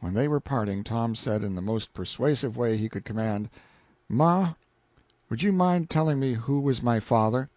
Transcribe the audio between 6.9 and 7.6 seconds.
father?"